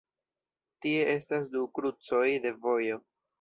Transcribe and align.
Tie 0.85 1.03
estas 1.17 1.51
du 1.57 1.61
krucoj 1.81 2.23
de 2.47 2.55
vojo. 2.65 2.99